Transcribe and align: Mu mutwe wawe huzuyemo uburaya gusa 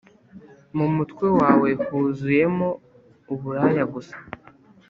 Mu 0.77 0.87
mutwe 0.95 1.25
wawe 1.39 1.69
huzuyemo 1.87 2.69
uburaya 3.33 3.83
gusa 3.93 4.17